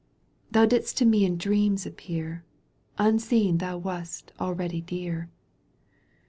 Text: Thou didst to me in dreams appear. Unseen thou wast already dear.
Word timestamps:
Thou 0.49 0.65
didst 0.65 0.97
to 0.97 1.05
me 1.05 1.25
in 1.25 1.37
dreams 1.37 1.85
appear. 1.85 2.43
Unseen 2.97 3.59
thou 3.59 3.77
wast 3.77 4.31
already 4.39 4.81
dear. 4.81 5.29